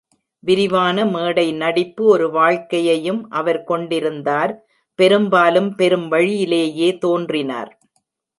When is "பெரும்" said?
5.75-6.07